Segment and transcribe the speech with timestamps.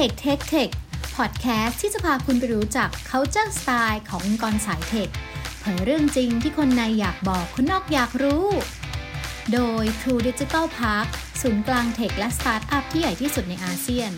[0.00, 0.70] Tech Tech Tech
[1.16, 5.08] พอดแคสต์ที่จะพาคุณไปรู้จัก culture style ขององค์กรสายเทค
[5.60, 8.46] เผยเรื่องจริงที่คนในอยากบอกคนนอกอยากรู้
[9.52, 11.06] โดย True Digital Park
[11.40, 14.12] ศูนย์กลางเทคและสตาร์ทอัพที่ใหญ่ที่สุดในอาเซียน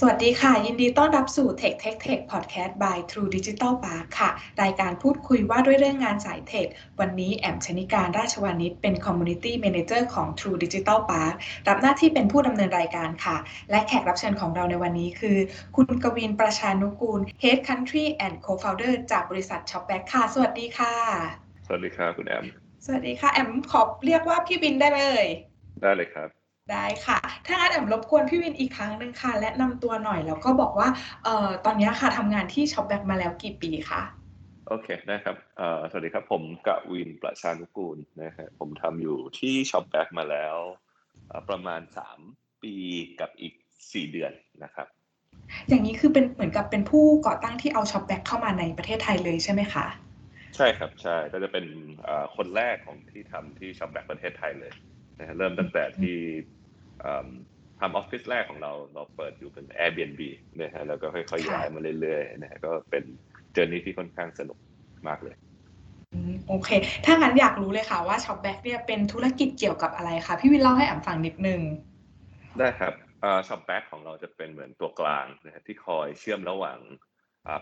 [0.00, 4.30] สวัสดีค่ะ ยินดีต้อนรับสู่ Tech Tech Tech Podcast by True Digital Park ค่ะ
[4.62, 6.66] รายการพูดคุยว่าด้วยเรื่องงานสายเทค
[7.00, 11.34] วันนี้แอมชนิการราชวานิชเป็น Community Manager ของ True Digital Park
[11.68, 13.36] รับหน้าที่เป็นผู้ดำเนินรายการค่ะ
[13.70, 15.36] และแขกรับเชิญของเราในวันนี้คือ
[15.76, 20.94] คุณกวินประชานุกูล Head Country and Co-founder จากบริษัท Shopback ค่ะ สวัสดีค่ะ
[21.66, 22.44] สวัสดีครับคุณแอม
[22.84, 25.28] สวัสดีค่ะแอมขอเรียกว่าพี่วินได้ไหมเอ่ย
[25.82, 26.37] ได้เลยครับ
[26.72, 30.88] ได้ค่ะ ถ้างั้นแอมรบกวนพี่วินอีกครั้งหนึ่งค่ะ แนะนำตัวหน่อยแล้วก็บอกว่า
[31.24, 34.02] เอ่อตอนนี้ค่ะทำงานที่ Shopback มาแล้วกี่ปีคะ
[34.68, 40.56] โอเคได้ครับเอ่อสวัสดีครับผมกวินประชานุกูลนะฮะผมทำอยู่ที่ Shopback มาแล้ว
[41.28, 41.80] เอ่อประมาณ
[42.22, 42.74] 3 ปี
[43.20, 44.32] กับอีก 4 เดือน
[44.64, 44.86] นะครับ
[45.68, 49.86] อย่างนี้คือเป็นเหมือนกับเป็นผู้ก่อตั้งที่เอา Shopback เข้ามาในประเทศไทยเลยใช่ไหมคะ
[50.56, 51.64] ใช่ครับใช่ก็จะเป็น
[52.04, 54.72] เอ่อคนแรกของที่ทำที่ Shopback ประเทศไทยเลย
[55.18, 56.57] นะฮะเริ่มตั้งแต่ที่เอิ่ม
[57.80, 60.20] ทำออฟฟิศแรกของเราเราเปิดอยู่เป็น Airbnb
[60.60, 63.04] นะฮะแล้วก็ค่อยๆย้ายมาเรื่อยๆนะฮะก็เป็น
[63.52, 64.58] journey ที่ค่อนข้างสนุก
[65.08, 65.36] มากเลย
[66.14, 66.70] อืมโอเค
[67.04, 71.60] ถ้างั้นอยากรู้เลยค่ะว่า Shopback เนี่ยเป็นธุรกิจเกี่ยวกับอะไรคะพี่วินเล่าให้แอมฟังนิดนึง
[72.58, 72.92] ได้ครับ
[73.48, 76.78] Shopback ของเราจะเป็นเหมือนตัวกลางนะครับที่คอยเชื่อมระหว่าง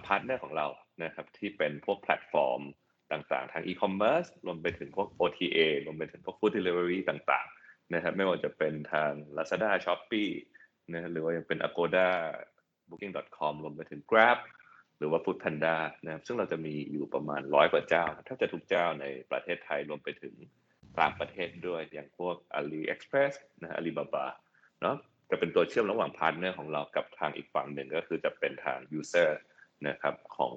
[0.07, 0.67] partner ของเรา
[1.05, 2.61] นะครับที่เป็นพวกแพลตฟอร์ม
[3.12, 10.33] ต่างๆ ทางอีคอมเมิร์ซรวมไปถึงพวก OTA รวมไปถึงพวก Food Delivery ต่างๆ นะครับไม่ว่าจะเป็นทาง Lazada Shopee
[10.92, 12.09] นะฮะหรือว่ายังเป็น Agoda
[12.89, 14.39] Booking.com รวมไปถึง Grab
[14.98, 20.34] หรือว่า Food Panda นะครับซึ่งเราจะมีอยู่ประมาณร้อยกว่าเจ้า ถ้าจะทุกเจ้าในประเทศไทยรวมไปถึง
[21.01, 24.27] ต่างประเทศด้วยอย่างพวก AliExpress นะฮะ Alibaba
[24.81, 24.97] เนาะ
[25.31, 29.31] จะเป็นตัวเชื่อมระหว่าง partner ของเรากับทางอีกฝั่งหนึ่งก็คือจะเป็นทาง user
[29.89, 30.55] นะครับของ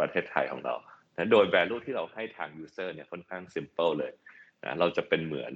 [0.02, 0.74] ระเทศไทยของเรา
[1.14, 4.12] นะโดย value ที่เราให้ทาง user เนี่ยค่อนข้าง simple เลย
[4.62, 5.54] นะเราจะเป็นเหมือน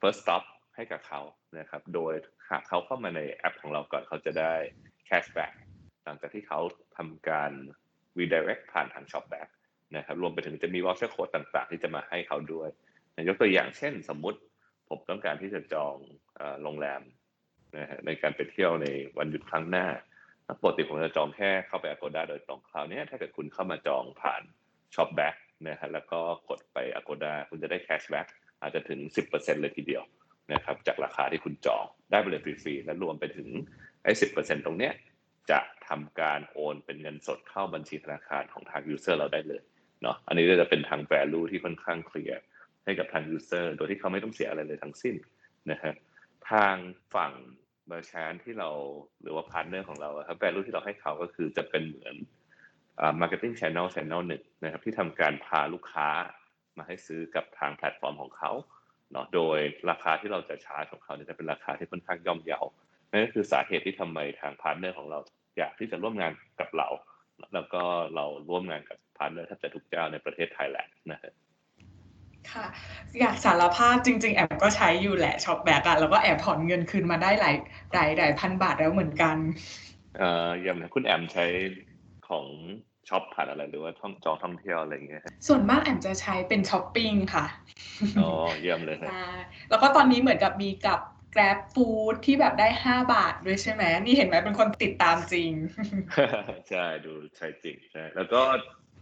[0.00, 0.44] first stop
[0.76, 1.20] ให้กับเขา
[1.58, 2.12] นะครับ โดย
[2.50, 4.52] หากเขาเข้ามาในแอปของเราก่อนเขาจะได้
[5.08, 5.52] cashback
[6.04, 6.60] หลังจากที่เขา
[6.96, 7.52] ทำการ
[8.18, 9.48] redirect ผ่านทาง shopback
[9.96, 12.68] นะครับรวมไปถึงจะมี voucher code ต่างๆ ที่จะมาให้เขาด้วย
[13.28, 14.38] ยกตัวอย่างเช่นสมมุติ
[14.88, 15.96] ผมต้องการที่จะจอง
[16.62, 17.02] โรงแรม
[17.76, 18.86] นะฮะในการไปเที่ยวใน
[19.18, 19.86] วันหยุดครั้งหน้า
[20.62, 24.42] ปกติผมจะจองแค่เข้าไป Agoda โดยตรงคราวนี้ถ้าเกิดคุณเข้ามาจองผ่าน
[24.94, 25.36] Shopback
[25.68, 28.28] นะฮะแล้วก็กดไป Agoda คุณจะได้ cashback
[28.64, 30.02] อาจจะถึง 10%เลยทีเดียว
[30.52, 33.48] นะครับจากราคาที่คุณจองได้ไปเลยฟรีๆและรวมไปถึง
[34.04, 34.92] ไอ้10%ตรงเนี้ย
[35.50, 39.62] จะทำการโอนเป็นเงินสดเข้าบัญชีธนาคารของทาง user เราได้เลย
[40.02, 42.40] เนาะอันนี้ก็จะเป็นทาง value ที่ค่อนข้างเคลียร์
[42.84, 45.14] ให้กับทาง user โดยที่เขาไม่ต้องเสียอะไรเลยทั้งสิ้น
[45.70, 45.94] นะฮะ
[46.50, 46.76] ทาง
[47.14, 47.32] ฝั่ง
[47.90, 48.70] merchant ที่เรา
[49.22, 52.14] หรือว่า partner ของเราครับ value ที่เราให้เขาก็คือจะเป็นเหมือน
[53.00, 56.08] อ่า marketing channel channel หนึ่งนะครับที่ทำการพาลูกค้า
[56.78, 58.52] มาให้ซื้อกับทางแพลตฟอร์มของเขา
[59.12, 59.58] เนาะโดย
[59.90, 62.60] ราคาที่เราจะชาร์จของเขาเนี่ยจะเป็นราคาที่ค่อนข้างย่อมเยา
[63.10, 65.18] นั่นก็คือสาเหตุที่ทำไมทาง partner ของเรา
[65.58, 66.88] อยากที่จะร่วมงานกับเรา
[67.54, 67.82] แล้วก็
[68.14, 71.32] เราร่วมงานกับ partner แทบจะทุกเจ้าในประเทศไทยแหละนะฮะ
[72.52, 72.66] ค่ะ
[73.20, 77.56] อยากสารภาพจริง ๆ แอมก็ใช้อยู่แหละ Shopback อะแล้วก็แอบถอนเงินคืนมาได้หลาย
[77.94, 79.36] หลายหลายพันบาทแล้วเหมือนกัน
[80.16, 81.44] เอ่ออย่างคุณแอมใช้
[82.28, 82.46] ของ
[83.08, 87.46] shop ผ่านอะไรหรือว่าท่องจองท่องเที่ยวอะไรอย่างเงี้ยฮะส่วนมากแอมจะใช้เป็นช้อปปิ้งค่ะ
[88.18, 89.28] อ๋อเยี่ยมเลยฮะใช่
[89.70, 91.00] แล้วก็ตอนนี้เหมือนกับมีกับ
[91.34, 95.50] Grab Food ที่แบบได้ 5 บาทด้วยใช่ไหมนี่เห็นไหมเป็นคนติดตามจริง
[96.70, 98.40] ใช่ ดูใช่จริงใช่แล้วก็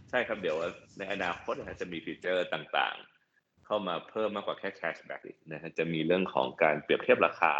[0.09, 0.57] ใช่ครับเดี๋ยว
[0.97, 7.53] ในอนาคตนะฮะจะมีฟีเจอร์ต่างๆ เข้ามาเพิ่มมากกว่าแค่ cashback อีกนะฮะจะมีเรื่องของการเปรียบเทียบราคา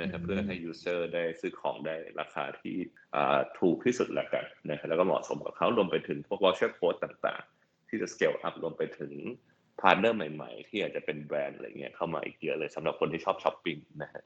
[0.00, 2.76] นะครับอืมเพื่อให้ user ได้ซื้อของได้ราคาที่
[3.14, 9.12] อ่าถูกที่สุดแล้วกันนะฮะแล้วก็เหมาะสมกับเขารวมไปถึงพวก voucher code ต่างๆ ที่จะ scale up รวมไปถึง
[9.80, 14.22] partner ใหม่ๆ ที่อาจจะเป็นแบรนด์อะไรเงี้ยเข้ามาอีกเยอะเลยสำหรับคนที่ชอบช้อปปิ้งนะฮะ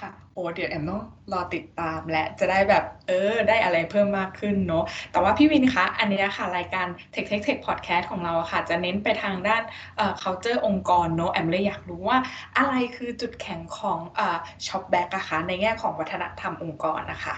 [0.00, 1.02] ค่ะ โอ้เดี๋ยวแอมต้อง
[1.32, 9.62] รอติดตามและจะได้แบบเออ ได้อะไรเพิ่มมากขึ้นเนาะแต่ว่าพี่วินคะ อันเนี้ยค่ะ รายการ Tech Tech Tech Podcast ของเราอะค่ะ จะเน้นไปทางด้าน
[9.96, 12.18] เอ่อ culture องค์กรเนาะแอมเลยอยากรู้ว่า
[12.56, 17.34] อะไรคือจุดแข็งของเอ่อ Shopback อะคะในแง่ของวัฒนธรรมองค์กรนะคะ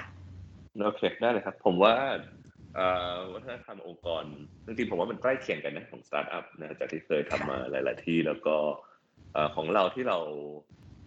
[0.84, 1.94] โอเคได้เลยครับ ผมว่า
[2.76, 4.24] เอ่อวัฒนธรรมองค์กร
[4.66, 8.56] จริงๆผมว่ามันใกล้เคียงกันนะของสตาร์ทอัพนะจากที่เคยทำมาหลาย ๆ ที่แล้วก็
[9.32, 10.18] เอ่อของเราที่เรา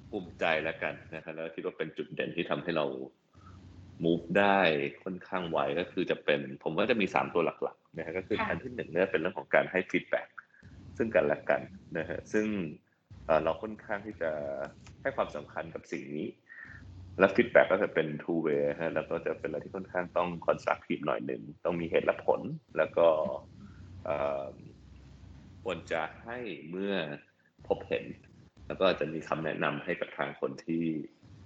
[0.09, 2.85] ภูมิใจแล้วกันนะครับแล้วคิดว่าเป็นจุดเด่นที่ทำให้เรา
[4.03, 4.59] move ได้
[5.03, 10.27] ค่อนข้างไวก็คือจะเป็น ผมว่าจะมีสามตัวหลักๆนะฮะก็คือค่ะอันที่หนึ่งเนี่ยเป็นเรื่องของการให้ feedback
[10.97, 11.61] ซึ่งกันและกัน
[11.97, 12.45] นะฮะซึ่ง
[13.25, 14.31] เอ่อเราค่อนข้างที่จะ
[15.01, 16.27] ให้ความสำคัญกับสิ่งนี้
[17.19, 22.41] และ feedback ก็จะเป็น two way ฮะแล้วก็จะเป็นอะไรที่ค่อนข้างต้อง constructive หน่อยหนึ่งต้องมีเหตุและผล
[22.77, 23.07] แล้วก็
[25.63, 26.37] ควรจะให้
[26.69, 26.95] เมื่อ
[27.67, 28.05] พบเห็น
[28.67, 30.83] แล้วก็จะมีคำแนะนำให้กับทางคนที่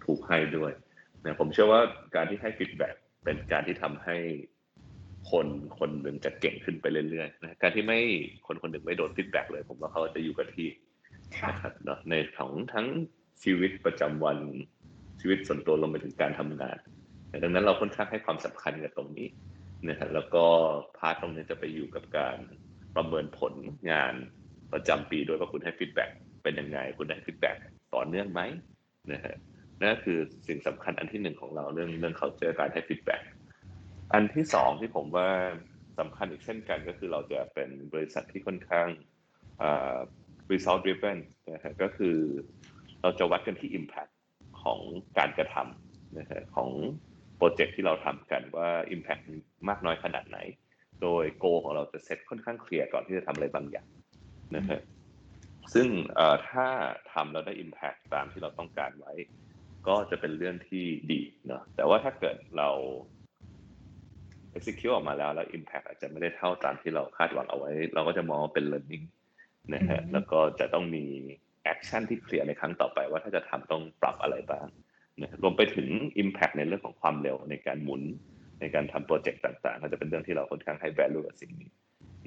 [0.06, 0.71] ถูกให้ด้วย
[1.23, 1.81] นะผมเชื่อว่า
[2.15, 4.18] การที่ให้ feedback เป็นการที่ทำให้
[5.31, 5.47] คน
[5.79, 8.00] คนหนึ่งจะเก่งขึ้นไปเรื่อยๆนะการที่ไม่
[8.47, 10.69] คนคนหนึ่งไม่โดน feedback เลย ผมว่าเขาจะอยู่กับที่
[11.50, 12.88] นะครับเนาะในของทั้ง
[13.44, 14.38] ชีวิตประจำวัน
[15.19, 16.77] ชีวิตส่วนตัวลงไปถึงการทำงาน
[17.44, 19.27] ดังนั้นเราค่อนข้างให้ความสำคัญกับตรงนี้
[19.89, 20.45] นะครับแล้วก็
[20.97, 22.38] part ตรงนี้จะไปอยู่กับการ
[22.95, 23.53] ประเมินผล
[23.91, 24.13] งาน
[24.73, 26.09] ประจำปีโดยว่าคุณให้ feedback
[26.43, 27.57] เป็นยังไง คุณได้ feedback
[27.95, 28.41] ต่อเนื่องไหม
[29.11, 29.35] นะฮะ
[29.79, 33.21] นั่นคือสิ่งสำคัญอันที่หนึ่งของเราเรื่องเรื่องเขาเจอการให้ฟีดแบ็ก
[34.13, 35.29] อันที่สองที่ผมว่า
[35.99, 38.88] สำคัญอีกเช่นกันก็คือเราจะเป็นบริษัทที่ค่อนข้าง
[40.51, 41.17] result driven
[41.53, 42.17] นะฮะก็คือ
[43.01, 44.11] เราจะวัดกันที่ impact
[44.61, 44.79] ของ
[45.17, 46.69] การกระทำนะฮะของ
[47.37, 49.23] โปรเจกต์ที่เราทำกันว่า impact
[49.69, 50.37] มากน้อยขนาดไหน
[51.01, 53.87] โดยโกของเราจะเซตค่อนข้างเคลียร์ก่อนที่จะทำอะไรบางอย่าง
[54.55, 54.79] นะฮะ
[55.73, 55.88] ซึ่ง
[56.50, 56.68] ถ้า
[57.13, 59.13] ทำแล้วได้ impact ตามที่เราต้องการไว้
[59.88, 62.69] ก็จะเป็นเรื่องที่ดีเนาะแต่ว่าถ้าเกิดเรา
[64.56, 69.06] execute ออกมาแล้วแล้ว impact อาจจะไม่ได้เท่าตามที่เราคาดหวังเอาไว้ เราก็จะมองเป็น learning
[69.73, 71.06] นะฮะแล้วก็จะต้องมี
[71.63, 74.68] action ที่เคลียร์ในครั้งต่อไป ว่าถ้าจะทำต้องปรับอะไรบ้าง
[75.21, 75.88] นะรวมไปถึง
[76.21, 78.01] Impact ในเรื่องของความเร็วในการหมุน
[78.59, 81.69] ในการทำโปรเจกต์ต่างๆก็จะเป็นเรื่องที่เราค่อนข้างให้ value กับสิ่งนี้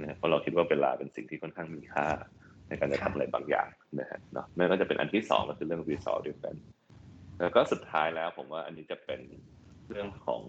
[0.03, 2.07] นะเพราะเราคิดว่าเวลาเป็นสิ่งที่ค่อนข้างมีค่า
[2.69, 3.69] ในการจะทำอะไรบางอย่าง
[4.01, 6.57] นะฮะเนาะนั่นก็จะเป็นอันที่สองก็คือเรื่อง result driven
[7.41, 9.21] แล้วก็สุดท้ายแล้วผมว่าอันนี้จะเป็น
[9.89, 10.43] เรื่องของ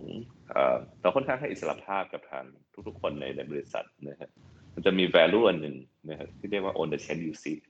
[1.01, 2.45] เราค่อนข้างให้อิสระภาพกับทาง
[2.87, 4.29] ทุกๆ คนในในบริษัทนะฮะ
[4.73, 5.75] มันจะมี value อันหนึ่ง
[6.09, 7.61] นะครับที่เรียกว่า own the change you seek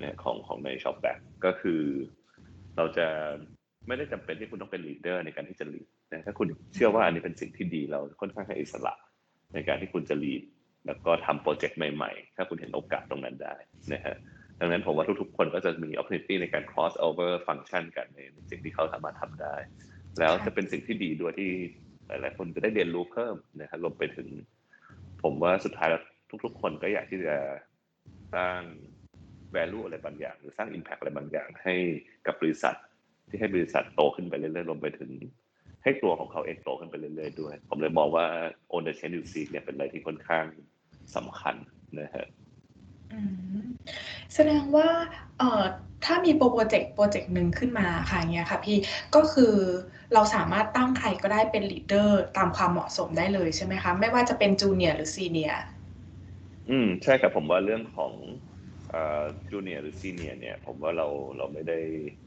[0.00, 1.80] นะของของใน shop back ก็คือ
[2.76, 3.06] เราจะ
[3.86, 8.94] ไม่ได้จำเป็นที่คุณต้องเป็น leader ในการที่จะ lead นะถ้าคุณเชื่อว่าอันนี้เป็นสิ่งที่ดีเราค่อนข้างให้อิสระ
[9.54, 10.42] ในการที่คุณจะ lead
[10.86, 13.54] แล้วก็ทำโปรเจกต์ใหม่ๆ ถ้าคุณเห็นโอกาสตรงนั้นได้
[13.92, 14.16] นะฮะ
[14.60, 18.18] ดังนั้นผมว่าทุกๆ คนก็จะมี opportunity ในการ cross over function กันใน
[18.50, 19.54] สิ่งที่เขาสามารถทำได้
[20.18, 21.50] แล้วจะเป็นสิ่งที่ดีด้วยที่
[22.08, 24.28] หลายๆคนจะได้เรียนรู้เพิ่มนะครับรวมไปถึง
[25.22, 26.02] ผมว่าสุดท้ายแล้ว
[26.44, 27.36] ทุก ๆ คนก็อยากที่จะ
[28.34, 28.60] สร้าง
[29.56, 31.74] value อะไรบางอย่าง หรือสร้าง impact อะไรบางอย่างให้
[32.26, 32.76] กับบริษัท
[33.28, 35.10] ที่ให้บริษัทโตขึ้นไปเรื่อยๆรวมไปถึง
[35.82, 38.26] ให้ตัวของเขาเองโตขึ้นไปเรื่อยๆด้วย ผมเลยมองว่า
[38.72, 40.44] own the change you seek เนี่ยเป็นอะไรที่ค่อนข้าง
[41.16, 41.54] สำคัญ
[42.00, 42.26] นะฮะ
[44.34, 44.88] แสดงว่า
[45.38, 45.62] เอ่อ
[46.04, 48.76] ถ้ามีโปรเจกต์โปรเจกต์หนึ่งขึ้นมาค่ะเงี้ยค่ะพี่
[49.14, 49.54] ก็คือ
[50.14, 55.60] เราสามารถตั้งใครก็ได้เป็น leader ตามความเหมาะสมได้เลยใช่ไหมคะ ไม่ว่าจะเป็น junior หรือ senior
[56.68, 58.12] อืมใช่ครับผมว่าเรื่องของ
[59.50, 61.06] junior หรือ senior เนี่ย ผมว่าเรา
[61.36, 61.78] เราไม่ได้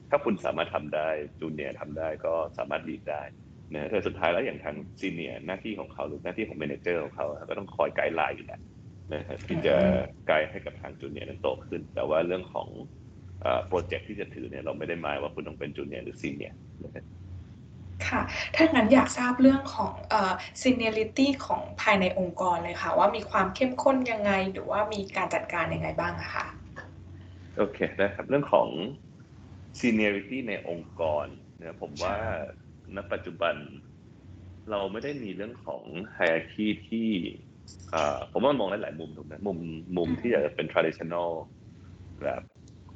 [0.10, 1.08] ถ้าคุณสามารถทำได้
[1.40, 3.22] junior ทำได้ก็สามารถ lead ได้
[3.72, 8.60] นะแต่สุดท้ายแล้วอย่างทาง senior หน้าที่ของเขาหรือหน้าที่ของ manager ของเขาก็ต้องคอย guideline อยู่แหละ
[9.14, 9.76] นะครับที่จะ
[10.28, 12.68] ไกด์ให้กับทาง junior นั้นโตขึ้น แต่ว่าเรื่องของ
[13.68, 17.06] โปรเจกต์ที่จะถือเนี่ยเราไม่ได้หมายว่าคุณต้องเป็น junior หรือ seniorียร์นะครับ
[18.08, 18.22] ค่ะ
[18.56, 26.46] ถ้างั้นอยากทราบเรื่องของเอ่อ seniority ของภายในองค์กรเลยค่ะ ว่ามีความเข้มข้นยังไง หรือว่ามีการจัดการยังไงบ้างอะค่ะ
[27.58, 28.70] โอเคได้ครับ เรื่องของ
[29.80, 31.26] seniority ในองค์กร
[31.58, 32.18] เนี่ยผมว่า
[32.96, 33.56] ณปัจจุบัน
[34.72, 35.84] เราไม่ได้มีเรื่องของ
[36.18, 37.10] hierarchy ที่
[38.32, 39.60] ผมว่ามองหลายๆมุมถูกไหมมุม
[39.98, 41.30] มุมที่อยากจะเป็น traditional
[42.24, 42.42] แบบ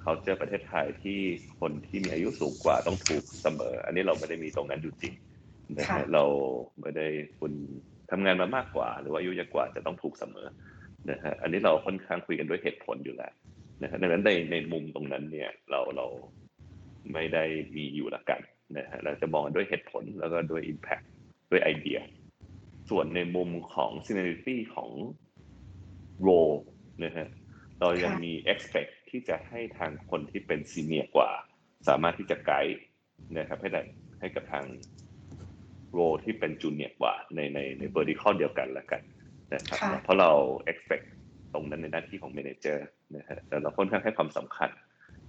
[0.04, 1.20] culture ประเทศไทยที่
[1.60, 5.13] คนที่มีอายุสูงกว่าต้องถูกเสมอ อันนี้เราไม่ได้มีตรงนั้นอยู่จริง
[5.80, 6.24] นะฮะเรา
[6.82, 7.08] ไม่ได้
[7.39, 7.54] คุณ
[8.12, 10.48] ทำงานมามากกว่า หรือว่าอายุเยอะกว่าจะต้องถูกเสมอ
[11.10, 13.34] นะฮะอันนี้เราค่อนข้างคุยกันด้วยเหตุผลอยู่แล้ว
[13.82, 16.06] นะฮะดังนั้นในในมุมตรงนั้นเนี่ยเราเรา
[17.14, 17.44] ไม่ได้
[17.76, 18.42] มีอยู่ละกัน
[18.78, 21.06] นะฮะเราจะมองด้วยเหตุผลแล้วก็ด้วย impact
[21.52, 22.00] ด้วยไอเดีย
[22.90, 24.92] ส่วนในมุมของ seniority ของ
[26.28, 26.58] role
[27.04, 27.28] นะฮะ
[27.80, 31.30] เรายังมี expect ที่จะให้ทางคนที่เป็นซีเนียกว่า
[31.88, 32.78] สามารถที่จะไกด์
[33.38, 33.82] นะครับให้ได้
[34.20, 34.66] ให้กับทาง
[35.92, 39.02] โรที่เป็นจูเนียกว่าในในใน vertical เดียวกันละกัน
[39.54, 40.32] นะครับเพราะเรา
[40.72, 41.06] expect
[41.54, 44.70] ตรงนั้นในหน้าที่ของ manager นะฮะแต่เราค่อนข้างให้ความสำคัญ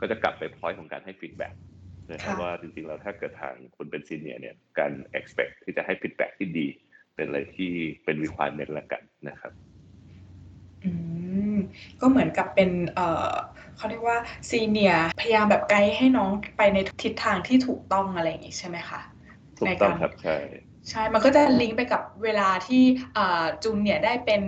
[0.01, 1.53] ก็จะกลับไป point ของการให้ feedback
[2.13, 6.67] นะครับว่าจริงๆเราถ้าเกิดทางคุณเป็น senior เนี่ยการ expect ที่จะให้ feedback ที่ดี
[7.15, 7.73] เป็นอะไรที่
[8.05, 9.53] เป็น requirement ละกันนะครับ
[10.85, 10.91] อื
[11.55, 11.57] ม
[12.01, 13.33] ก็เหมือนกับเป็นเอ่อ
[13.77, 14.19] เขาเรียกว่า
[14.51, 19.01] senior พยายามแบบไกด์ให้น้องไปในทิศทางที่ถูกต้องอะไรอย่างงี้ใช่ไหมคะ
[19.59, 20.37] ถูกต้องครับใช่
[20.91, 22.83] ใช่ มันก็จะลิงก์ไปกับเวลาที่
[23.17, 24.43] อ่าจูเนียได้เป็น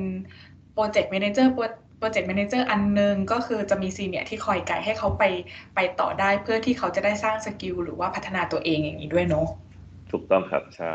[0.72, 1.52] project manager
[2.00, 5.22] project manager อันนึงก็คือจะมี senior ที่คอยไกด์ให้เขาไป
[5.74, 9.46] ไปต่อได้เพื่อที่เขาจะได้สร้าง skill หรือว่าพัฒนาตัวเองอย่างนี้ด้วยเนาะ
[10.10, 10.92] ถูกต้องครับใช่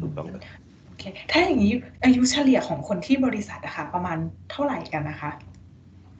[0.00, 0.44] ถูกต้องเลย
[0.86, 1.72] โอเคถ้าอย่างนี้
[2.04, 4.18] อายุเฉลี่ยของคนที่บริษัทอะคะประมาณ
[4.50, 5.30] เท่าไหร่กันนะคะ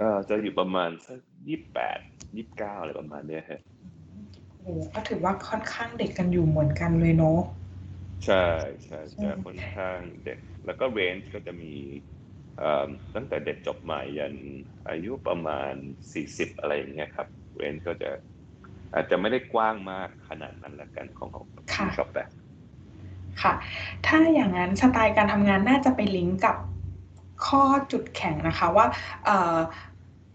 [0.00, 1.98] ก็จะอยู่ประมาณสักยี่แปด
[2.36, 3.60] ยี่สิบเก้าอะไรประมาณเนี้ยฮะ
[4.58, 7.38] โอ้ก็ถือว่าค่อนข้างเด็กกันอยู่เหมือนกันเลยเนาะ
[8.24, 8.34] ใช่
[8.84, 12.19] ใช่อืจะมค่อนข้างเด็ก แล้วก็เรนจ์ก็จะมีเอ่อ
[13.14, 14.34] ตั้งแต่เด็กจบใหม่ยัน
[14.88, 15.72] อายุประมาณ
[16.12, 18.10] สี่สิบอะไรอย่างเงี้ยครับเรนจ์ก็จะ
[18.94, 22.30] อาจจะไม่ได้กว้างมากขนาดนั้นละกันของของค่ะชอบแบบ
[23.42, 23.52] ค่ะ
[24.06, 26.56] ถ้าอย่างนั้นสไตล์การทำงานน่าจะไปลิงก์กับ
[27.46, 28.86] ข้อจุดแข็งนะคะว่า
[29.24, 29.56] เอ่อ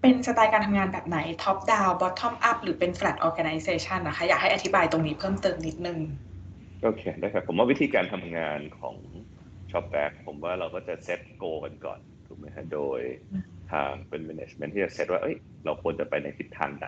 [0.02, 6.00] เป็นสไตล์การทำงานแบบไหน top down bottom up หรือเป็น flat organization นะคะ อยากให้อธิบายตรงนี้เพิ่มเติมนิดนึง
[6.84, 8.96] โอเคได้ครับ ผมว่าวิธีการทำงานของ
[9.76, 13.02] ShopBack ผมว่าเราก็จะ set goal กันก่อนถูกไหมฮะโดย
[13.32, 16.88] อืมทางเป็น management ที่จะเซตว่าเอ้ยเราควรจะไปในทิศทางไหน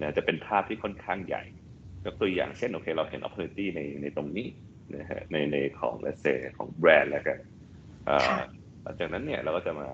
[0.00, 1.42] นะจะเป็นภาพที่ค่อนข้างใหญ่
[2.04, 4.46] ยกตัวอย่างเช่นโอเค เราเห็น opportunity ในในตรงนี้
[4.96, 7.38] นะฮะในในของ let's say ของแบรนด์แล้วกัน
[8.08, 8.38] อ่าค่ะ
[8.82, 9.88] หลังจากนั้นเนี่ยเราก็จะมา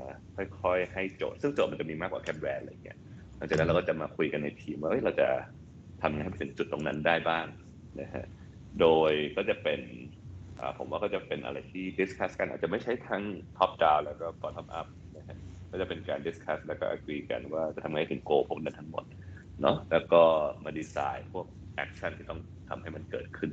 [0.63, 2.99] ค่อยๆให้โจทย์ ซึ่งโจทย์มันจะมีมากกว่าแค่แบรนด์อะไรเงี้ย
[3.37, 5.29] หลังจากนั้นเราก็จะมาคุยกันในทีมว่าเอ้ยเราจะ
[6.03, 7.45] ทำยังไงให้ไปถึงจุดตรงนั้นได้บ้าง
[8.01, 8.25] นะฮะ
[8.81, 10.02] โดยก็จะเป็นอ่า
[10.79, 13.23] ผมว่าก็จะเป็นอะไรที่ discuss กันอาจจะไม่ใช่ทั้ง
[13.59, 15.39] top down แล้วก็ bottom up นะฮะ
[15.71, 19.05] ก็จะเป็นการ discuss แล้วก็ agree กันว่าจะทำไงให้ถึง goal พวกนั้นทั้งหมด
[19.63, 20.23] เนาะแล้วก็
[20.65, 21.47] มา design พวก
[21.85, 23.51] action ที่ต้องทำให้มันเกิดขึ้น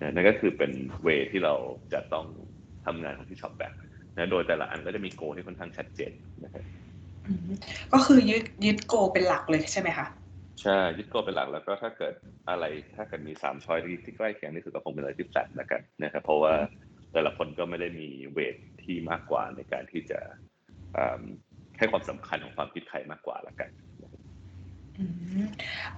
[0.00, 0.72] นะนั่นก็คือเป็น
[1.06, 1.54] way ที่เรา
[1.92, 2.26] จะต้อง
[2.86, 3.74] ทำงานของที่ shop back
[4.14, 6.12] นะโดยแต่ละอันก็จะมี goal ที่ค่อนข้างชัดเจน
[6.44, 6.64] นะฮะ
[7.26, 7.50] อืม
[7.92, 10.06] ก็คือยึดยึดโกเป็นหลักเลยใช่ไหมคะ
[10.62, 12.14] ใช่ยึดโกเป็นหลักแล้วก็ถ้าเกิด
[12.48, 12.64] อะไร
[12.96, 16.54] ถ้าเกิดมีสามช้อยที่ที่ใกล้เคียงที่สุดก็คงเป็นอะไรที่แฟลตแล้วกันนะครับเพราะว่า
[17.12, 20.18] แต่ละคนก็ไม่ได้มีเวทที่มากกว่าในการที่จะ
[21.78, 23.70] ให้ความสำคัญของความคิดใครมากกว่าละกัน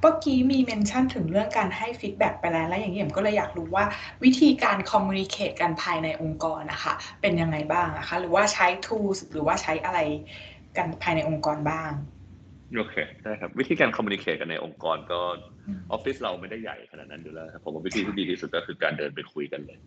[0.00, 3.84] เมื่อกี้มี mention ถึงเรื่องการให้ feedback ไปแล้วแล้วอย่างนี้ผมก็เลยอยากรู้ว่า
[4.24, 9.98] วิธีการ communicate กันภายในองค์กรนะคะ เป็นยังไงบ้างนะคะ หรือว่าใช้ tools หรือว่าใช้อะไร
[10.76, 11.90] กันภายในองค์กรบ้าง
[12.78, 15.20] โอเคได้ครับ วิธีการ communicate กันในองค์กรก็
[15.66, 19.78] อืมออฟฟิศเราไม่ได้ใหญ่ขนาดนั้นอยู่แล้วครับผมว่าวิธีที่ดีที่สุดก็คือการเดินไปคุยกันเลย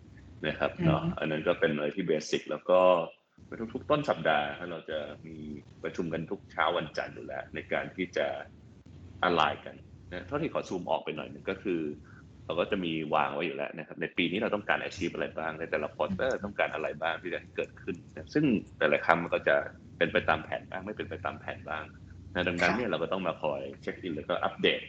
[0.48, 2.80] นะครับอืมเนาะอันนั้นก็เป็นอะไรที่ basic แล้วก็
[3.48, 5.38] ในทุกๆต้นสัปดาห์เราจะมี
[5.84, 8.28] ประชุมกันทุกเช้าวันจันทร์อยู่แล้ว ในการที่จะ
[9.24, 9.76] อะไรกัน
[10.14, 11.82] นะเท่าที่ขอซูมออกไปหน่อยหนึ่งก็คือ
[12.46, 18.46] เราก็จะมีวางไว้อยู่แล้วนะครับในปีนี้เราต้องการอาชีพอะไรบ้างในแต่ละควอเตอร์ต้องการอะไรบ้างที่จะให้เกิดขึ้นนะซึ่ง
[18.80, 19.56] แต่ละครั้งมันก็จะ
[19.98, 21.84] เป็นไปตามแผนบ้างไม่เป็นไปตามแผนบ้าง
[22.34, 24.82] นะดังนั้นเนี่ยเราก็ต้องมาคอยเช็คอินแล้วก็อัปเดต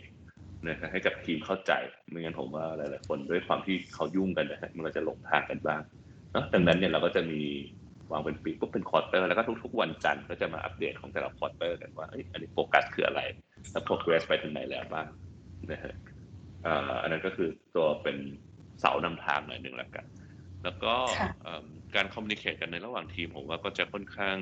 [0.68, 1.72] นะครับให้กับทีมเข้าใจ
[2.08, 5.80] ไม่งั้นผมว่าหลายๆคนด้วยความที่เขายุ่งกันนะฮะมันก็จะหลงทางกันบ้าง
[6.32, 7.42] เนาะดังนั้นเนี่ยเราก็จะมี
[8.10, 13.20] วางเป็นปีปุ๊บเป็น quarter แล้วก็ทุก ๆ วันจันทร์ก็จะมาอัปเดตของแต่ละ quarter กันว่าเอ้ยอันนี้โฟกัสคืออะไร
[13.70, 15.06] แล้ว progress ไปถึงไหนแล้วบ้าง
[15.72, 15.94] นะฮะ
[16.66, 18.16] อ่าอันนั้นก็คือตัวเป็น
[18.80, 20.04] เสานำทางหน่อยหนึ่งแล้วกัน
[20.64, 24.36] แล้วก็ค่ะเอิ่มการคอมมิ n น c a t e กันในระหว่างทีมผมว่าก็จะค่อนข้าง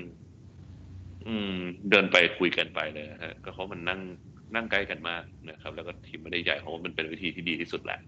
[1.27, 1.57] อืม
[1.91, 4.01] เดินไปคุยกันไปเลยนะฮะก็เพราะมันนั่ง
[4.55, 8.01] นั่งใกล้กันมากนะครับ แล้วก็ทีมไม่ได้ใหญ่เพราะว่ามันเป็นวิธีที่ดีที่สุดแหละ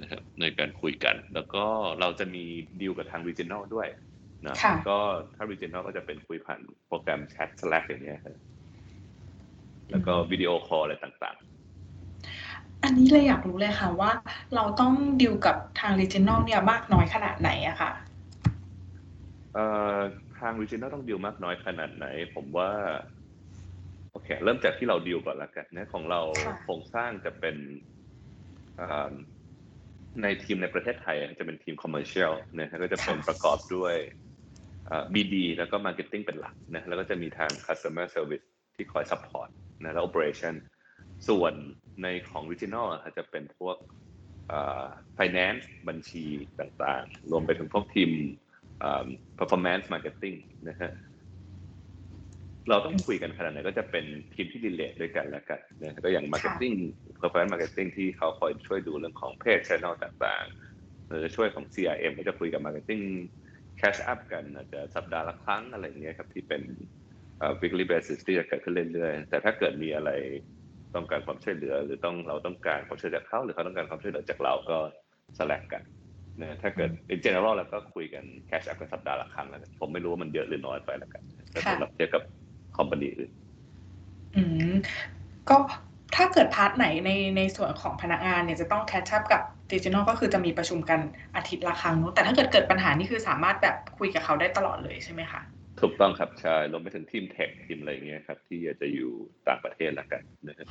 [0.00, 1.64] นะครับในการคุยกัน แล้วก็
[2.00, 2.44] เราจะมี
[2.80, 3.88] ดีลกับทาง regional ด้วย
[4.46, 4.98] นะค่ะก็
[5.34, 8.36] ถ้า regional ก็จะเป็นคุยผ่านโปรแกรมแชท Slack อย่างเงี้ยครับ
[9.90, 14.10] แล้วก็วิดีโอคอลอะไรต่างๆ อันนี้เลยอยากรู้เลยค่ะว่า
[14.54, 17.90] เราต้องดิวกับทาง regional เนี่ยมากน้อยขนาดไหนอะค่ะ
[19.54, 19.66] เอ่
[19.96, 20.00] อ
[20.42, 22.70] ทาง regional ต้องดีลมากน้อยขนาดไหน ผมว่า
[24.10, 27.56] โอเค เริ่มจากที่เราดีลก่อนละกันนะของเราค่ะโครงสร้างจะเป็น
[28.80, 29.12] อ่า
[30.22, 33.94] ในทีมในประเทศไทยจะเป็นทีม commercial นะฮะก็จะเป็นประกอบด้วย
[34.90, 39.48] อ่า BD แล้วก็ marketing เป็นหลักนะแล้วก็จะมีทาง customer service ที่คอย support
[39.84, 40.54] นะแล้ว operation
[41.28, 41.54] ส่วน
[42.02, 43.76] ในของ regional อะจะเป็นพวก
[44.52, 44.84] อ่า
[45.18, 46.24] finance บัญชี
[46.60, 48.51] ต่างๆ รวมไปถึงพวกทีมอ่า
[49.38, 50.36] performance marketing
[50.68, 50.92] นะฮะ
[52.68, 56.76] เราต้องคุยกันขนาดไหนก็จะเป็นทีมที่ดีเลทด้วยกันแล้วกันนะก็อย่าง marketing
[57.20, 63.02] performance marketing ที่เขาคอยช่วยดูเรื่องของเพจ channel ต่างๆหรือช่วยของ CRM ก็จะคุยกับ marketing
[63.80, 66.62] catch up กันอาจจะสัปดาห์ละครั้งอะไรอย่างเงี้ยครับที่เป็น
[67.38, 70.10] เอ่อ weekly basis ที่จะเกิดขึ้นเรื่อยๆแต่ถ้าเกิดมีอะไร
[70.94, 74.78] ต้องการความช่วยเหลือ หรือต้องเราต้องการความช่วยเหลือจากเขาหรือเขาต้องการความช่วยเหลือจากเราก็
[75.38, 75.82] select กัน
[76.40, 81.22] นะถ้าเกิด in general แล้วก็คุยกัน catch up กันสัปดาห์ละครั้งแล้วกันผมไม่รู้ว่ามันเยอะหรือน้อยไปแล้วกัน
[81.52, 82.22] ถ้าเกิดเราเทียบกับ
[82.76, 83.30] company อื่น
[84.36, 84.74] อืม
[85.48, 85.56] ก็
[86.16, 91.00] ถ้าเกิด part ไหนในในส่วนของพนักงานเนี่ยจะต้อง catch up กับดิจิทัลก็คือจะมีประชุมกัน
[91.36, 95.40] อาทิตย์ละครั้งเนอะแต่ถ้าเกิดเกิดปัญหานี่คือสามารถแบบคุยกับเขาได้ตลอดเลยใช่ไหมคะ
[95.80, 99.10] ถูกต้องครับใช่รวมไปถึงทีม tech ทีมอะไรเงี้ยครับ ที่อยากจะอยู่
[99.48, 100.66] ต่างประเทศละกันนะครับ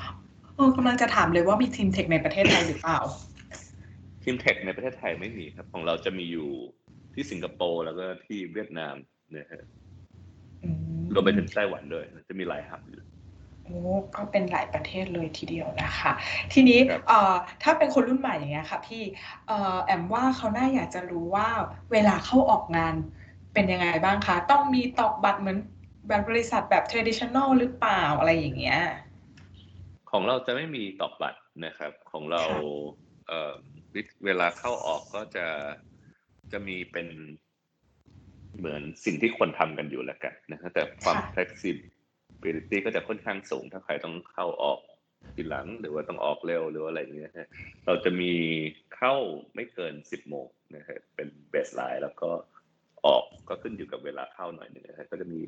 [0.56, 3.00] เออกำลังจะถามเลยว่ามีทีม tech ในประเทศไทยหรือเปล่า
[4.24, 6.50] ทีมเทคในประเทศไทยไม่มีครับ ของเราจะมีอยู่
[7.14, 8.96] ที่สิงคโปร์แล้วก็ที่เวียดนาม
[9.36, 9.64] นะฮะ
[11.14, 13.04] รวมไปถึงไต้หวันด้วยจะมีหลายหับอยู่
[13.66, 13.80] โอ้
[14.16, 16.12] ก็เป็นหลายประเทศเลยทีเดียวนะคะ
[16.54, 19.04] ทีนี้เอ่อถ้าเป็นคนรุ่นใหม่อย่างเงี้ยค่ะพี่
[19.48, 21.48] เอ่อแอมว่าเขาน่าอยากจะรู้ว่า
[21.92, 22.94] เวลาเข้าออกงาน
[23.54, 25.58] เป็นยังไงบ้างคะ ต้องมีตอกบัตรเหมือน
[26.08, 28.82] แบบบริษัทแบบ traditional หรือเปล่าอะไรอย่างเงี้ย
[30.12, 32.44] ของเราจะไม่มีตอกบัตรนะครับ ของเรา
[33.92, 35.46] เอ่อเวลาเข้าออกก็จะ
[36.52, 37.08] จะมีเป็น
[38.58, 44.80] เหมือนสิ่งที่คนทำกันอยู่แล้วกันนะแต่ความ flexibility ก็จะค่อนข้างสูงถ้าใครต้องเข้าออก
[45.36, 47.34] ทีหลังหรือว่าต้องออกเร็วหรืออะไรอย่างเงี้ย
[47.86, 48.34] เราจะมี
[48.96, 49.14] เข้า
[49.56, 52.30] ไม่เกินสิบโมงนะฮะเป็นเบสไลน์แล้วก็
[53.06, 55.42] ออกก็ขึ้นอยู่กับเวลาเข้าหน่อยหนึ่งนะฮะก็จะมี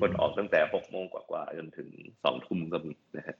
[0.00, 1.88] คนออกตั้งแต่หกโมงกว่าๆจนถึง
[2.24, 3.36] สองทุ่มก็มีนะฮะ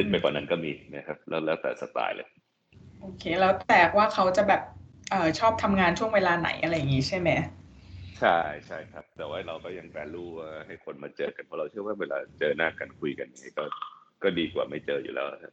[0.00, 2.28] ดึกไปกว่านั้นก็มีนะครับ แล้วแล้วแต่สไตล์เลย
[3.00, 4.62] โอเค แล้วแต่ว่าเขาจะแบบ
[5.10, 7.30] เอ่อชอบทำงานช่วงเวลาไหนอะไรอย่างงี้ใช่ไหม
[8.20, 13.64] ใช่ใช่ครับ แต่ว่าเราก็ยังแวลูว่าให้คนมาเจอกันเพราะเราเชื่อว่าเวลาเจอหน้ากันคุยกันนี่ก็
[14.22, 15.52] ก็ดีกว่าไม่เจออยู่แล้วครับ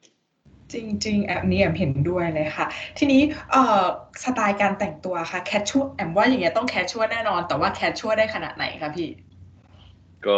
[0.73, 3.85] จริงๆแอมนี้แอมเห็นด้วยเลยค่ะ ทีนี้เอ่อ
[4.23, 9.09] สไตล์การแต่งตัวค่ะ casual แอมว่าอย่างเงี้ยต้อง casual แน่นอน แต่ว่า casual ได้ขนาดไหนคะพี่
[10.27, 10.37] ก็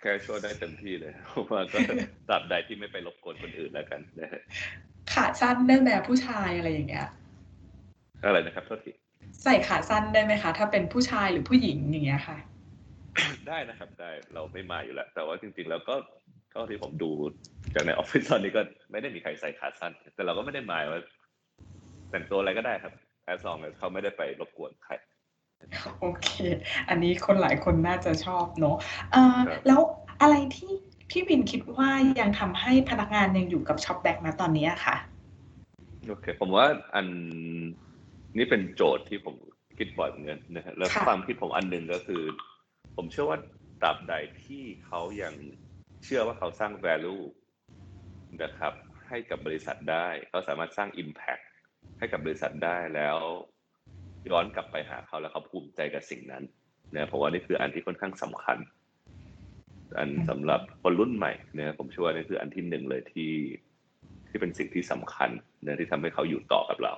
[0.00, 1.78] casual ได้เต็มที่เลยเพราะว่าก็
[2.28, 4.42] ตราบใดที่ไม่ไปรบกวนคนอื่นแล้วกันนะฮะ
[5.12, 7.08] ขาสั้นได้ไหมผู้ชายอะไรอย่างเงี้ย
[8.24, 8.90] อะไรนะครับโทษที
[9.44, 12.38] ใส่ขาสั้นได้ไหมคะ ถ้าเป็นผู้ชายหรือผู้หญิงอย่างเงี้ยค่ะ
[13.48, 15.94] ได้นะครับได้เราไม่ว่าอยู่แล้ว แต่ว่าจริง ๆ แล้วก็
[16.50, 17.10] เท่าที่ผมดู
[17.74, 21.00] จากในออฟฟิศตอนนี้ก็ไม่ได้มีใครใส่ขาสั้น แต่เราก็ไม่ได้หมายว่า
[22.10, 22.92] แต่งตัวอะไรก็ได้ครับ
[23.24, 24.92] as long as เขาไม่ได้ไปรบกวนใคร
[26.00, 26.28] โอเค
[26.88, 28.76] อันนี้คนหลายคนน่าจะชอบเนาะ
[29.66, 29.80] แล้ว
[30.22, 30.72] อะไรที่
[31.10, 31.88] พี่วินคิดว่า
[32.20, 34.96] ยังทำให้พนักงานยังอยู่กับ ShopBack มาตอนนี้ค่ะ
[36.08, 37.06] โอเค ผมว่าอัน
[38.36, 39.36] นี้เป็นโจทย์ที่ผม
[39.78, 42.22] คิดบ่อยเหมือนกันนะฮะ แล้วความคิดผมอันหนึ่งก็คือ
[42.96, 43.38] ผมเชื่อว่า
[43.80, 45.34] ตราบใดที่เขายัง
[46.04, 47.22] เชื่อว่าเขาสร้าง value
[48.42, 48.72] นะครับ
[49.08, 51.44] ให้กับบริษัทได้ เขาสามารถสร้าง impact
[51.98, 53.18] ให้กับบริษัทได้แล้ว
[54.30, 56.42] ย้อนกลับไปหาเขาแล้วเขาภูมิใจกับสิ่งนั้น
[56.94, 58.58] นะผมว่านี่คืออันที่ค่อนข้างสำคัญ
[59.98, 63.32] อันสำหรับคนรุ่นใหม่เนี่ยผมเชื่อว่านี่คืออันที่หนึ่งเลยที่
[64.28, 65.30] ที่เป็นสิ่งที่สำคัญ
[65.62, 66.94] เนี่ยที่ทำให้เขาอยู่ต่อกับเรา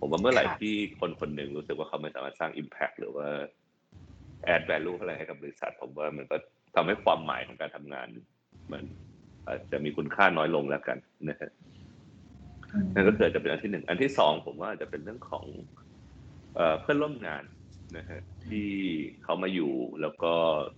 [0.00, 3.28] ผมว่าเมื่อไหร่ที่คนคนหนึ่งรู้สึกว่าเขาไม่สามารถสร้าง Impact หรือว่า
[4.54, 6.36] add value อะไรให้กับบริษัท ผมว่ามันก็
[6.74, 8.06] ทำให้ความหมายของการทำงาน
[8.72, 8.82] มัน
[9.46, 11.50] อาจจะมีคุณค่าน้อยลงแล้วกันนะฮะ
[12.94, 15.44] นั่นก็เกิดจะเป็นอันที่หนึ่งอันที่สองผมว่าจะเป็นเรื่องของ
[16.80, 17.42] เพื่อนร่วมงาน
[17.96, 18.68] นะฮะที่
[19.22, 20.32] เขามาอยู่แล้วก็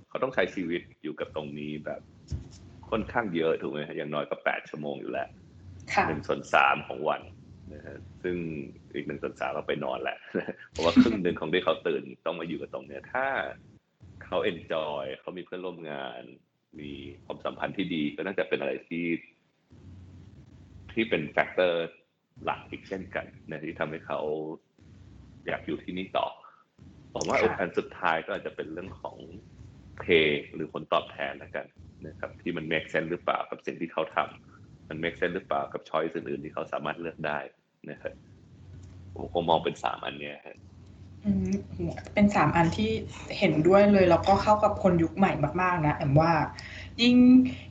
[0.09, 2.01] เขาต้องใช้ชีวิตอยู่กับตรงนี้แบบ
[2.91, 5.29] ค่อนข้างเยอะถูกไหมอย่างน้อยก็แปดชั่วโมงอยู่แล้ว
[6.09, 7.23] หนึ่งส่วนสามของวัน
[7.75, 8.37] นะฮะซึ่ง
[8.95, 10.19] อีกหนึ่งส่วนสามเราไปนอนแหละ
[10.71, 13.27] เพราะว่าครึ่งหนึ่งของที่เขาตื่นต้องมาอยู่กับตรงเนี้ยถ้า
[14.25, 16.23] เขา enjoy เขามีเพื่อนร่วมงาน
[16.81, 16.91] มี
[17.25, 19.07] ความสัมพันธ์ที่ดีก็น่าจะเป็นอะไรที่
[20.93, 21.89] ที่เป็น factor
[22.45, 24.21] หลักอีกเช่นกันนะที่ทำให้เขา
[25.49, 26.27] อยากอยู่ที่นี่ต่อ
[27.13, 29.17] ผมว่าอันสุดท้ายก็อาจจะเป็นเรื่องของ
[29.99, 31.67] pay หรือผลตอบแทนแล้วกัน
[32.07, 37.39] นะครับที่มัน make sense หรือเปล่ากับสิ่งที่เขาทำมัน make sense หรือเปล่ากับช้อยส์อื่นๆที่เขาสามารถเลือกได้
[37.91, 38.15] นะครับ
[39.15, 40.59] ผมคงมองเป็นสามอันเนี้ยครับ
[42.15, 42.91] เป็นสามอันที่
[43.39, 45.33] เห็นด้วยเลยแล้วก็เข้ากับคนยุคใหม่
[45.63, 46.33] มาก ๆ นะแอมว่า
[47.03, 47.17] ยิ่ง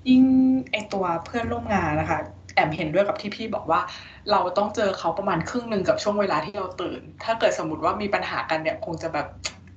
[0.09, 0.23] ยิ่ง
[0.71, 2.19] ไอตัวเพื่อนร่วมงานนะคะ
[2.58, 3.80] แอมเห็นด้วยกับที่พี่บอกว่า
[4.32, 9.28] เราต้องเจอเขาประมาณครึ่งหนึ่งกับช่วงเวลาที่เราตื่น ถ้าเกิดสมมติว่ามีปัญหากันเนี่ยคงจะแบบ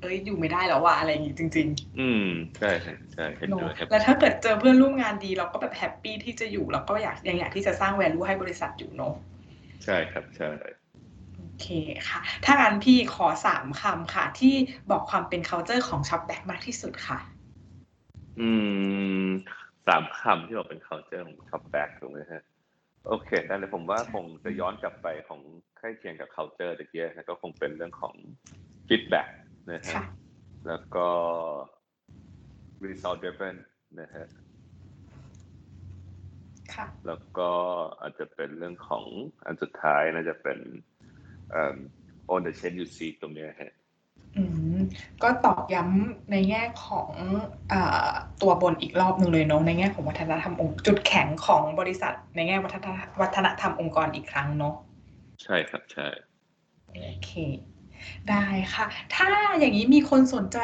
[0.00, 2.26] เอ้ยอยู่ไม่ได้แล้วว่ะอะไรอย่างงี้จริง ๆ อืม
[2.58, 9.12] ใช่ใช่ใช่เห็นด้วยแล้วถ้าเกิดเจอเพื่อนร่วมงานดีเราก็แบบ happy ที่จะอยู่แล้วก็อยากยังอยากที่จะสร้าง value ให้บริษัทอยู่เนาะ
[9.84, 10.50] ใช่ครับใช่
[11.36, 11.66] โอเค
[12.08, 14.54] ค่ะ ถ้างั้นพี่ขอสามคำค่ะ ที่
[14.90, 17.18] บอกความเป็น culture ของ ShopBack มากที่สุดค่ะ
[18.40, 18.48] อื
[19.24, 19.26] ม
[19.86, 22.42] สามคำที่บอกเป็น culture ของ ShopBack ถูกไหมฮะ
[23.08, 25.40] โอเคได้เลยผมว่าคงจะย้อนกลับไปของ
[25.78, 28.14] ใกล้เคียงกับ culture ตะกี้นะก็คงเป็นเรื่องของ
[28.88, 29.28] feedback
[29.72, 29.94] นะฮะ
[30.66, 31.06] แล้วก็
[32.84, 33.56] result driven
[34.00, 34.26] นะฮะ
[37.06, 37.50] แล้วก็
[38.00, 39.04] อาจจะเป็นเรื่องของ
[39.44, 40.58] อันสุดท้ายน่าจะเป็น
[42.34, 43.72] on the chain you see ตรงนี้ฮะ
[45.22, 47.10] ก็ตอกย้ำในแง่ของ
[47.72, 47.74] อ
[48.42, 54.74] ตัวบนอีกรอบหนึ่งเลยเนาะในแง่ของวัฒนธรรมองค์จุดแข็งของบริษัท ในแง่วัฒนธรรมองค์กรอีกครั้งเนาะ
[55.42, 56.06] ใช่ครับใช่
[56.86, 57.32] โอเค
[58.30, 60.58] ได้ค่ะ ถ้าอย่างนี้มีคนสนใจ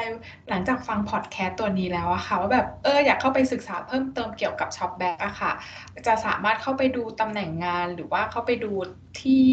[0.49, 5.53] หลังจากฟังพอดแคสต์ตัวนี้แล้วอะค่ะว่าแบบเอออยากเข้าไปศึกษาเพิ่มเติมเกี่ยวกับ ShopBack อะค่ะ
[6.07, 8.73] จะสามารถเข้าไปดูตำแหน่งงานหรือว่าเข้าไปดู
[9.21, 9.47] ที่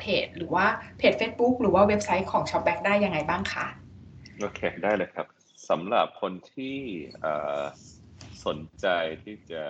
[0.00, 0.66] เพจ หรือว่า
[0.98, 3.66] เพจ Facebook หรือว่าเว็บไซต์ของ ShopBack ได้ยังไงบ้างคะ
[4.40, 5.26] โอเคได้เลยครับ
[5.70, 6.78] สำหรับคนที่
[8.46, 8.86] สนใจ
[9.24, 9.64] ที่จะ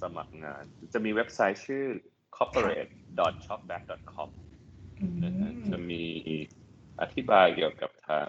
[0.00, 1.84] สมัครงาน จะมีเว็บไซต์ชื่อ
[2.36, 4.30] corporate.shopback.com
[5.24, 6.02] นะฮะจะมี
[7.00, 8.28] อธิบายเกี่ยวกับทาง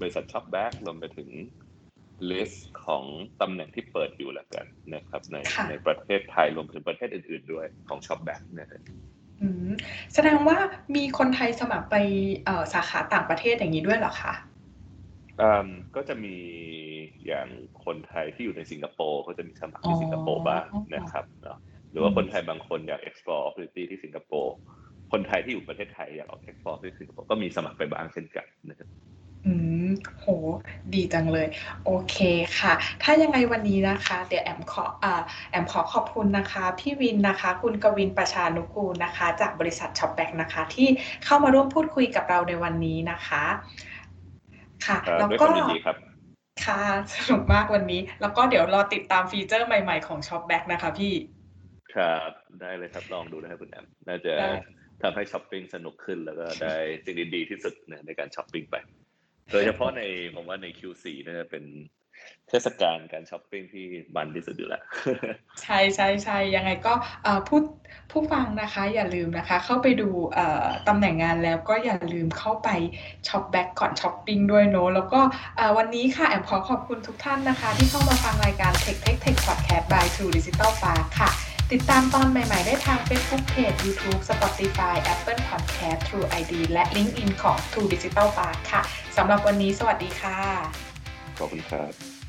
[0.00, 1.30] บริษัท Shopback รวมไปถึง
[2.30, 3.04] list ของ
[3.40, 5.36] ตำแหน่งที่เปิดอยู่แล้วกันนะครับ ใน
[5.70, 8.80] ในประเทศไทยรวมถึงประเทศอื่น ๆ ด้วยของ Shopback นะฮะ
[10.14, 10.58] แสดงว่า
[10.96, 11.96] มีคนไทยสมัครไป
[12.72, 14.34] สาขาต่างประเทศอย่างนี้ด้วยเหรอคะ
[15.96, 16.36] ก็จะมี
[17.26, 17.46] อย่าง
[17.84, 21.58] คนไทยที่อยู่ในสิงคโปร์ก็จะมีสมัครที่สิงคโปร์บ้างนะครับเนาะ
[21.90, 24.54] หรือว่าคนไทยบางคนอยาก explore opportunity ที่สิงคโปร์
[25.12, 28.88] คนไทยที่อยู่ประเทศไทยอยากออก export ที่สิงคโปร์ก็มีสมัครไปบ้างเช่นกันนะครับ
[29.46, 29.54] อื
[29.88, 30.26] มโห
[30.94, 31.48] ดีจังเลย
[31.84, 32.16] โอเค
[32.58, 32.72] ค่ะ
[33.02, 40.88] ถ้ายังไงวันนี้นะคะ เดี๋ยวแอมขออ่าแอมขอขอบคุณนะคะ พี่วินนะคะ คุณกวินประชานุกูลนะคะ จากบริษัท ShopBack นะคะ ที่
[41.24, 43.44] เข้ามาร่วมพูดคุยกับเราในวันนี้นะคะ
[44.86, 45.46] ค่ะ แล้วก็
[46.66, 46.80] ค่ะ
[47.14, 51.14] สนุกมากวันนี้ แล้วก็เดี๋ยวรอติดตามฟีเจอร์ใหม่ๆของ ShopBack นะคะพี่
[51.94, 54.32] ครับ ได้เลยครับ ลองดูนะครับคุณแอม น่าจะ
[55.02, 57.74] ทำให้ช้อปปิ้งสนุกขึ้นแล้วก็ได้สิ่งดีๆที่สุด
[58.06, 58.76] ในการช้อปปิ้งไป
[59.52, 60.02] โดยเฉพาะใน
[60.34, 61.64] ผมว่าใน Q4 น่าจะเป็น
[62.48, 64.82] เทศกาลการช้อปปิ้งที่มันที่สุดอยู่แล้ว
[65.62, 66.92] ใช่ใช่ใช่ยังไงก็
[67.48, 67.60] ผู้
[68.10, 70.08] ผู้ฟังนะคะอย่าลืมนะคะ เข้าไปดู
[70.88, 72.68] ตำแหน่งงานแล้วก็อย่าลืมเข้าไป
[73.28, 75.20] ShopBack ก่อนช้อปปิ้งด้วยเนาะแล้วก็
[75.76, 81.30] วันนี้ค่ะแอมขอขอบคุณทุกท่านนะคะ ที่เข้ามาฟังรายการ Tech Tech Tech Podcast by True Digital Park ค่ะ
[81.72, 88.28] ติดตามตอนใหม่ ๆ ได้ทาง Facebook Page YouTube Spotify Apple Podcast True ID และ LinkedIn ของ True Digital
[88.36, 88.82] Park ค่ะ
[89.16, 90.89] สำหรับวันนี้สวัสดีค่ะ
[91.40, 92.19] Covent Garden.